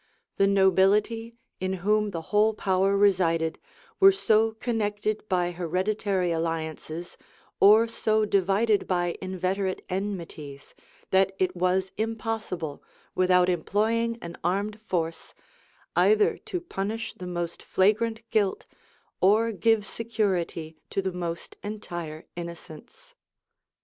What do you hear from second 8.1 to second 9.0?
divided